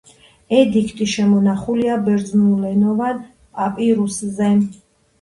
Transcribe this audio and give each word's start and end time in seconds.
ედიქტი 0.59 1.07
შემონახულია 1.11 1.99
ბერძნულენოვან 2.09 3.23
პაპირუსზე. 3.31 4.55